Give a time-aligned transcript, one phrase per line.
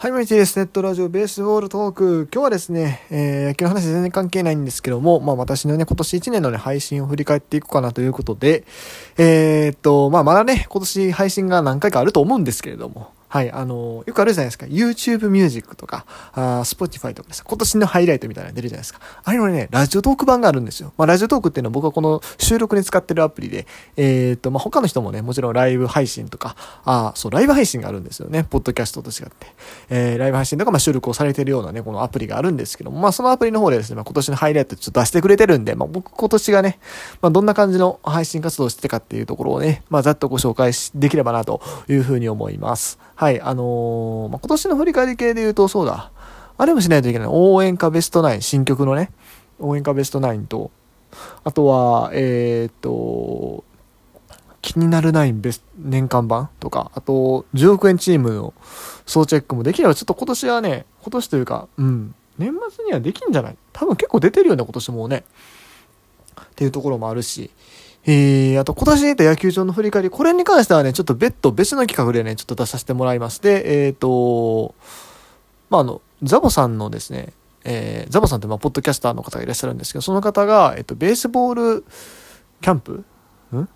[0.00, 0.56] はい、毎日です。
[0.56, 2.28] ネットラジオベースボールトーク。
[2.32, 8.62] 今日はですね、えー、野球の話全然関係ないんですけども、まあ私のね、今年1年のね、配信を振り返っていこうかなということで、
[9.16, 14.66] えー、っと、まあまだね、今年配信が何回かあると思うんですけれども、はい、あの、よくあるじゃないですか。
[14.66, 19.00] YouTube Music とか、あ Spotify とかです今年のハイライトみたいなの出るじゃないですか。
[19.22, 20.92] あれのね、ラジオトーク版があるんですよ。
[20.96, 23.66] まあ、ラジオトークっていうのは僕はこの収録に使ってるアプリで、
[23.96, 28.44] えー、っと、まあ、他の人もね、もちろんライブ配信とか、ああそう、ライブ配信があるんですよね。
[28.44, 29.46] ポッドキャストと違って。
[29.90, 36.78] えー、ライブ配信とか、まあ、収録をされてるようなね、このアプリがあるんですけども、まあ、そのアプリの方でですね、まあ、今年のハイライトちょっと出してくれてるんで、まあ、僕今年がね、
[37.20, 42.98] まあ、どんな感じの配信活動をしてたかっていうところをね、まあ、ざっとご紹介できればなというふうに思います。
[43.18, 46.12] はい、あのー、まあ、今年の振り返り系で言うと、そうだ、
[46.56, 47.28] あれもしないといけない。
[47.28, 49.10] 応援歌ベストナイン、新曲のね、
[49.58, 50.70] 応援歌ベストナインと、
[51.42, 53.64] あとは、えー、っと、
[54.62, 58.54] 気になるナインベス年間版とか、あと、10億円チームの
[59.04, 63.56] 総チェックもできれば、ちょっと今年はね、今年というか、うん、年末にはできんじゃない？
[63.72, 65.24] 多分結構出てるよね、今年もね。
[66.40, 67.50] っていうところもあるし、
[68.10, 74.74] えー、あと今年出た野球場の振り返り、これに関してはね、ちょっと別途別の企画でね、ちょっと出させてもらいまして、えっ、ー、と、
[75.68, 77.34] まあ、あの、ザボさんのですね、
[77.64, 81.84] えー、ザボさんってまあ、ポッドキャスターの方がいらっしゃるんですけど、その方が、えっ、と、ベースボール
[82.62, 82.92] キャンプ？
[82.94, 83.04] ん？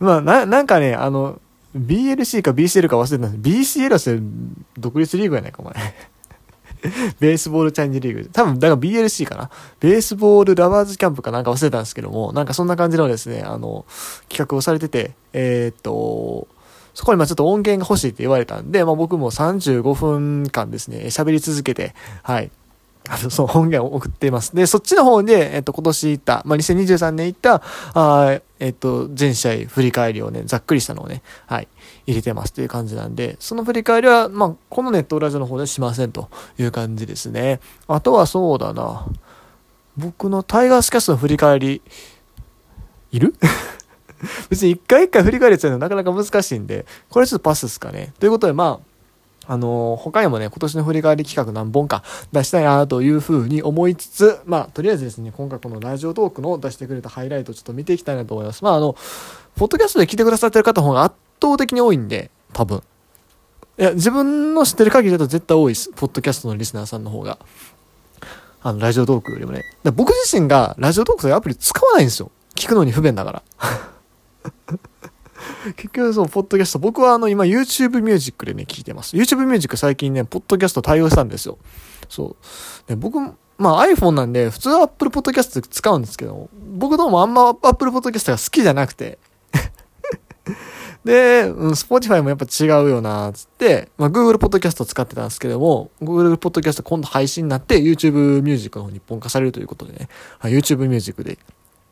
[0.00, 1.38] まあ、な、なんかね、あの、
[1.76, 3.78] BLC か BCL か忘れてたんです。
[3.78, 5.74] BCL は独立リーグやないか、お前。
[7.20, 8.30] ベースボールチャレンジリーグ。
[8.32, 9.50] 多分、だから BLC かな？
[9.80, 13.84] ベースボールラバーズキャンプかなんか忘れたんですけども、なんかそんな感じのですね、あの、
[14.28, 16.48] 企画をされてて、えー、っと、
[16.94, 22.50] そこにまあちょっと音源が欲しいって言われたんで、まあ僕も35分間ですね、喋り続けて、はい。
[23.08, 24.54] あの、そう、音源を送っています。
[24.54, 27.62] で、そっちの方で、えっと、今年行った、まあ、2023年行った、
[27.94, 31.68] あえっと、全試合振り返りをね、ざっくりしたのをね、はい、
[32.06, 36.28] 入れてますっていう感じなんで、その振り返りは、まあ、このネットラジオの方でしませんと
[36.58, 37.60] いう感じですね。
[37.88, 39.06] あとはそうだな、
[39.96, 41.82] 僕のタイガースキャストの振り返り、
[43.10, 43.34] いる？
[44.48, 48.12] 別に一回一回振り返るやつやるのなかなか難しいんで、これちょっとパスですかね。
[48.20, 48.91] ということで、まあ、
[49.46, 58.62] あの、他にもね、今年の振り返り企画何本か出したいなというふうに思いつつ、まあ、とりあえずですね、今回このラジオトークの出してくれたハイライトをちょっと見ていきたいなと思います。
[58.62, 58.94] まあ、あの、
[59.56, 62.82] ポッドキャストで聞いてくださってる方の方が圧倒的に多いんで、多分。
[63.78, 65.90] いや、自分の知ってる限りだと絶対多いです。
[65.94, 67.38] ポッドキャストのリスナーさんの方が。
[68.62, 69.64] あの、ラジオトークよりもね。
[69.92, 72.30] 僕自身がラジオトークというアプリ使わないんですよ。
[72.54, 73.42] 聞くのに不便だから。
[75.76, 79.16] 結局そう、ポッドキャスト、僕はあの、今 YouTube Music でね、聞いてます。
[79.16, 81.58] YouTube Music 最近ね、ポッドキャスト対応したんですよ。
[82.08, 82.36] そ
[82.86, 82.88] う。
[82.88, 83.18] で僕、
[83.58, 89.18] まあ iPhone なんで、普通は Apple Podcast 使うんですけど、僕どうもあんま Apple Podcast が好きじゃなくて。
[91.04, 100.08] で、うん、Spotify もやっぱ違うよな、つって、まあ Google Podcast 使ってたんですけども、Google Podcast 今度配信になって YouTube Music の方に一本化されるということでね、
[100.38, 101.38] はい、YouTube Music で、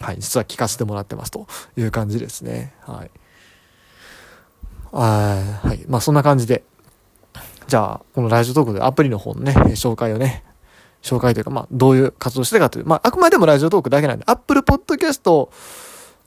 [0.00, 1.46] はい、実は聞かせてもらってますと
[1.76, 2.74] いう感じですね。
[2.80, 3.10] はい。
[4.92, 5.84] あはい。
[5.88, 6.64] まあそんな感じで。
[7.66, 10.44] じゃあ、このラジオトークでアプリの方のね、紹介をね、
[11.02, 15.48] 紹介というか、まあ、どういう活動してたかという、まあ、あくまでもラジオトークだけなんで、Apple Podcast、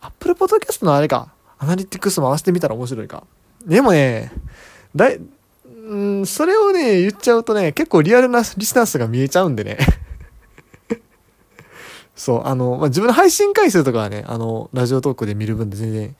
[0.01, 3.23] Apple Podcast のあれか、アナリティクスも合わせてみたら面白いか。
[3.65, 4.31] でもね、
[4.95, 5.19] だい、
[5.91, 9.77] んそれをね、言っちゃうとね、結構リアルなリスナー数が見えちゃうんでね。
[12.15, 16.15] そう、あの、まあ、自分の配信回数とかはね、あの、ラジオトークで見る分で全然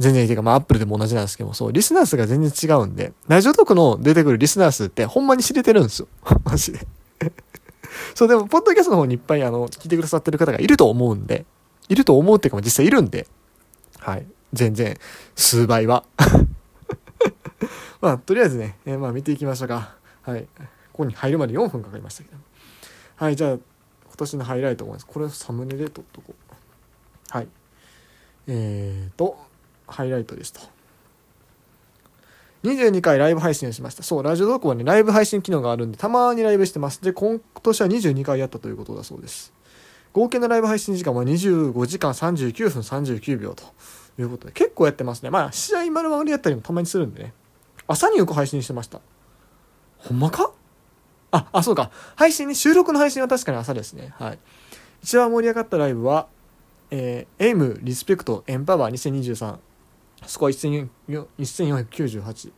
[0.00, 6.08] 全然いいてか、まあ、アップルでも同じなんですけども、そう、リスナー数が全然違うんで、ラジオトークの出てくるリスナー数ってほんまに知れてるんですよ。
[6.42, 6.86] マジで。
[8.16, 11.44] そう、でも、ポッドキャストの方にいっぱい、あの、聞いてくださってる方がいると思うんで、
[11.90, 13.28] いると思うっていうか、実際いるんで、
[13.98, 14.26] はい。
[14.54, 14.96] 全然、
[15.36, 16.04] 数倍は。
[18.00, 19.96] まあ、とりあえずね、えー、まあ、見ていきましょうか。
[20.22, 20.44] はい。
[20.44, 20.48] こ
[20.92, 22.38] こに入るまで4分かかりましたけど。
[23.16, 23.60] はい、じゃあ、今
[24.16, 25.06] 年のハイライト思います。
[25.06, 27.36] これサムネで撮っとこう。
[27.36, 27.48] はい。
[28.46, 29.49] えーと、
[29.90, 30.60] ハイライトですと。
[32.62, 34.02] 22回ライブ配信をしました。
[34.02, 37.00] そう、ラジオトークはね、ライブ配信機能があるんで、たまにライブしてます。
[37.02, 39.52] で、今年は22回やったということだそうです。
[40.12, 43.62] 合計のライブ配信時間は25時間39分39秒と
[44.18, 45.30] いうことで、結構やってますね。
[45.30, 47.32] まあ、試合丸々やったりもたまにするんでね。
[47.86, 49.00] 朝によく配信してました。
[49.98, 50.52] ほんまか？
[51.30, 51.90] あ、あ、そうか。
[52.16, 54.12] 配信に、収録の配信は確かに朝ですね。
[54.18, 54.38] はい。
[55.02, 56.26] 一番盛り上がったライブは、
[56.90, 59.58] えー、エイム、リスペクト、エンパワー2023
[60.26, 62.52] スコア1498。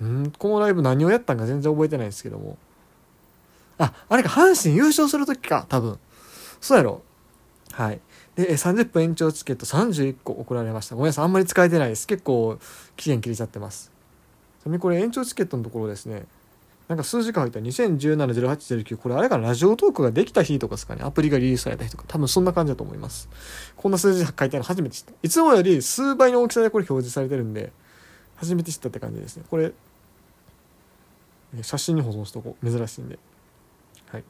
[0.00, 2.56] うん、このライブ何をやったんか全然覚えてないですけども。
[3.78, 5.98] あ、あれか、阪神優勝するときか、多分。
[6.60, 7.02] そうやろ。
[7.72, 8.00] はい。
[8.36, 10.94] で、30分延長チケット31個送られました。
[10.94, 12.06] ごめんなさい、あんまり使えてないです。
[12.06, 12.58] 結構、
[12.96, 13.90] 期限切れちゃってます。
[14.62, 16.26] ちなみにこれ延長チケットのところですね
[16.88, 21.02] なんか数時間入った2017-08-09これあれかなラジオトークができた日とかですかね。
[21.04, 22.04] アプリがリリースされた日とか。
[22.08, 23.28] 多分そんな感じだと思います。
[23.76, 25.12] こんな数字書いてあるの初めて知った。
[25.22, 27.72] いつもより数倍の大きさでこれ表示されてるんで
[28.36, 29.44] 初めて知ったって感じですね。
[29.50, 29.72] これ
[31.60, 32.70] 写真に保存しとこう。
[32.70, 33.18] 珍しいんで。
[34.10, 34.24] はい。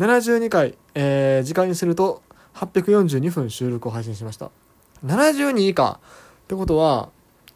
[0.00, 2.22] 72回、えー、時間にすると
[2.54, 4.50] 842分収録を配信しました。
[5.06, 6.00] 72以下
[6.44, 7.10] ってことは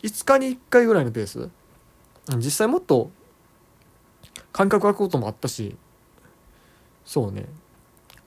[0.05, 1.51] 5日に1回ぐらいのペース？
[2.37, 3.11] 実際もっと
[4.57, 5.77] 感覚空くこともあったし
[7.05, 7.45] そうね。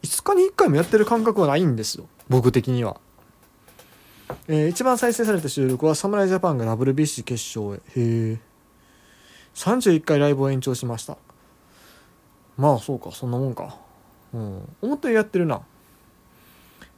[0.04, 2.06] 5日に1回もやってる感覚はないんですよ。
[2.30, 2.98] 僕的には、
[4.48, 8.00] えー、一番再生された収録は侍ジャパンが WBC 決勝へ。
[8.00, 8.40] へえ
[9.56, 11.18] 31回ライブを延長しました。
[12.58, 13.12] まあそうか。
[13.12, 13.78] そんなもんか。
[14.32, 14.76] うん。
[14.84, 15.62] 思ったよりやってるな。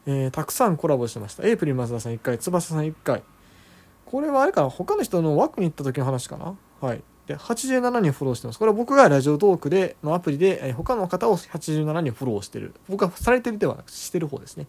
[0.06, 1.48] えー、たくさんコラボしてました。
[1.48, 3.24] エイプリル松田さん1回翼さん1回。
[4.06, 4.70] これはあれかな。
[4.70, 6.58] 他の人の枠に行った時の話かな。
[6.82, 7.02] はい。
[7.28, 14.68] で87人フォローしてますこれは僕がラジオトークでのアプリで、え他の方を87人フォローしてる僕はされてるではなくしてる方ですね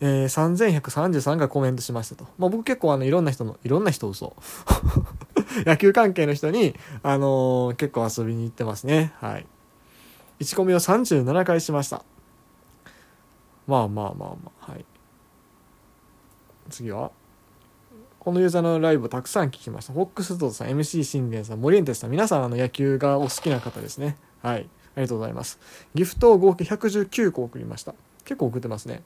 [0.00, 2.24] えー、3133がコメントしましたと。
[2.38, 4.36] まあ、僕結構あの、いろんな人の、いろんな人嘘。
[5.66, 9.12] 野球関係の人に、あのー、結構遊びに行ってますね。
[9.16, 9.46] はい。
[10.40, 12.04] 1コミを37回しました。
[13.66, 14.84] まあまあまあまあ、はい。
[16.70, 17.10] 次は？
[18.18, 19.92] このユーザーのライブをたくさん聞きました。
[19.92, 24.16] フォックスドーさん、MC 信玄さん、森エンテスさん、皆さんあの野球がお好きな方ですね。
[24.42, 24.68] はい。
[24.96, 25.58] ありがとうございます。
[25.94, 27.94] ギフトを合計119個送りました。
[28.24, 29.02] 結構送ってますね。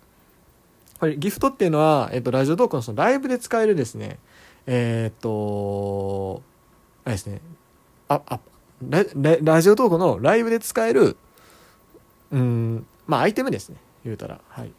[0.98, 4.18] これギフトっていうのは、えっと、ラジオトークのそのライブで使えるですね、
[4.66, 6.42] えー、っと、
[7.04, 7.40] あれですね、
[8.08, 8.40] あ、あ、
[8.88, 9.04] ラ
[9.42, 11.16] ラジオトークのライブで使える、
[12.30, 14.40] うん、まあアイテムですね、言うたら。
[14.48, 14.72] はい。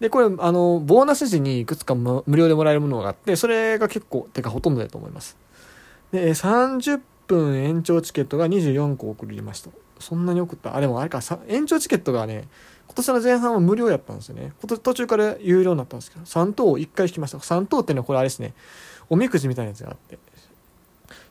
[0.00, 5.36] で、これ、あの、ボーナス時にいくつか無料でもらえるものがあって、それが結構、てかほとんどだと思います。
[6.12, 9.70] で、30分延長チケットが24個送りました。
[9.98, 10.76] そんなに送った？
[10.76, 12.46] あ、でもあれか、延長チケットがね、
[12.86, 14.52] 今年の前半は無料やったんですよね。
[14.60, 17.38] 今年途中から有料になったんですけど、3等を1回引きました。
[17.38, 18.52] 3等っていうのはこれあれですね、
[19.08, 20.18] おみくじみたいなやつがあって、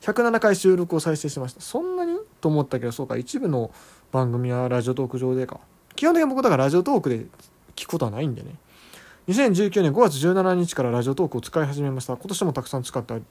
[0.01, 1.61] 107回収録を再生しました。
[1.61, 2.17] そんなに？
[2.41, 3.69] と思ったけど、そうか、一部の
[4.11, 5.59] 番組はラジオトーク上でか。
[5.95, 7.25] 基本的に僕だからラジオトークで
[7.75, 8.55] 聞くことはないんでね。
[9.27, 12.15] 2019年5月17日からラジオトークを使い始めました。
[12.15, 13.21] 今年もたくさん使って、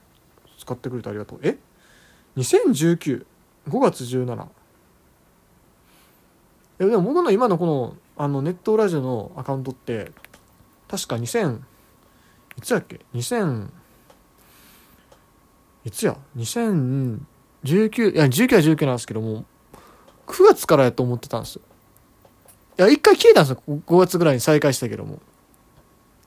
[0.59, 1.39] 使ってくれてありがとう。
[1.41, 1.57] え
[2.37, 3.25] ?2019、
[3.69, 4.47] 5月17。
[6.79, 10.11] え、でも僕の今のこの、あの、ネットラジオのアカウントって、
[10.89, 11.59] 確か2000、
[12.57, 13.69] いつやっけ ?2000、
[15.85, 19.45] いつや ?2019、いや、19は19なんですけども、
[20.27, 21.61] 9月からやと思ってたんですよ。
[22.77, 23.61] いや、一回消えたんですよ。
[23.67, 25.15] 5月ぐらいに再開したけども。
[25.15, 25.19] っ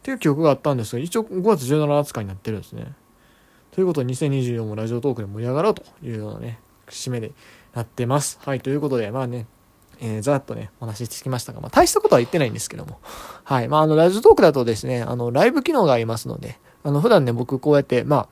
[0.03, 2.93] ていう記憶があったんですが、一応5月17扱いになってるんですね。
[3.73, 7.33] ということで2024もラジオトークで盛り上がろうというようなね、節目で
[7.75, 8.39] なってます。
[8.43, 9.47] はい、ということで、まあね、
[10.01, 12.99] えー、ざっとね、お話ししてきましたが、まあ、大したことは言ってないんですけども。
[13.45, 13.69] はい。
[13.69, 18.29] まあ、あの、ラジオトークだとですね、あの、ライブ機能がありますので、あの、普段ね、僕こうやって、まあ、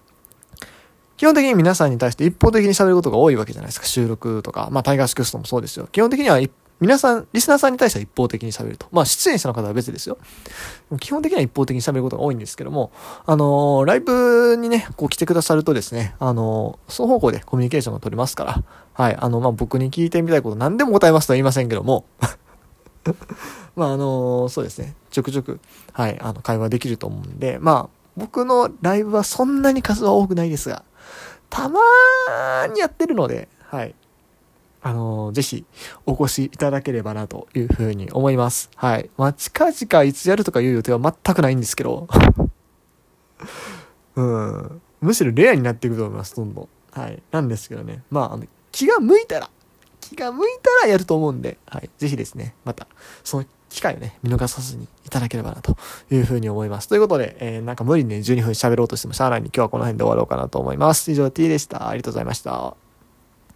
[1.17, 3.87] 基本的に皆さんに対して一方的に喋ることが多いわけじゃないですか。
[3.87, 5.89] 収録とか、まあ、タイガースクストもそうですよ。
[5.91, 8.87] 基本的には一皆さん、リスナーさんに対しては一方的に喋ると。
[8.93, 10.19] まあ、出演者の方は別ですよ。
[11.01, 12.93] 基本的には一方的に喋ることが多いんですけども、
[13.25, 22.05] あのー、ライブにね、こう来てくださるとですね、あのー、双方向でコミュニケーションが取れますから、はい、あの、まあ、僕に聞いてみたいこと何でも答えますとは言いませんけども、
[23.75, 25.61] まあ、あのー、そうですね、ちょくちょく、
[25.93, 30.85] はい、あの、会話できると思うんで、まあ、僕のライブはそんなに数は多くないですが、
[31.49, 33.95] たまーにやってるので、はい。
[34.87, 35.65] あのー、ぜひ
[36.07, 38.71] お越しいただければなというふうに思います。
[38.77, 39.11] はい。
[39.17, 42.07] まあ、近々いつやるとかいう予定は全くないんですけど、
[44.15, 44.83] うん。
[45.01, 46.69] むしろレアになっていくと思います、どんどん。
[46.93, 47.21] はい。
[47.33, 48.05] なんですけどね。
[48.13, 49.51] まあ、あの、気が向いたら、
[50.01, 51.91] 気が向いたらやると思うんで、はい。
[51.99, 52.87] ぜひですね、また、
[53.25, 55.77] その機会をね、見逃さずにいただければなと
[56.13, 56.87] いうふうに思います。
[56.87, 61.11] ということで、えー、なんか無理にね、12分喋ろうとしてもしゃあないんで今日はこの辺で終わろうかなと思います。
[61.11, 61.89] 以上 T でした。
[61.89, 62.86] ありがとうございました。